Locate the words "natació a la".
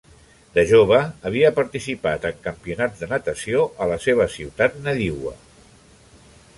3.13-4.01